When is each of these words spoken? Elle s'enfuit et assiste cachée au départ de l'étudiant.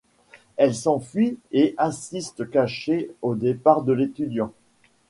Elle 0.57 0.73
s'enfuit 0.73 1.37
et 1.51 1.75
assiste 1.77 2.49
cachée 2.49 3.11
au 3.21 3.35
départ 3.35 3.83
de 3.83 3.93
l'étudiant. 3.93 4.51